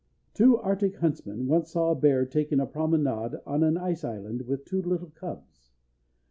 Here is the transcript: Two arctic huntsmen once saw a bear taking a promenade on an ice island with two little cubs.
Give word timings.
Two 0.33 0.57
arctic 0.57 0.95
huntsmen 0.95 1.45
once 1.45 1.73
saw 1.73 1.91
a 1.91 1.95
bear 1.95 2.25
taking 2.25 2.59
a 2.59 2.65
promenade 2.65 3.39
on 3.45 3.61
an 3.61 3.77
ice 3.77 4.03
island 4.03 4.41
with 4.47 4.65
two 4.65 4.81
little 4.81 5.11
cubs. 5.11 5.69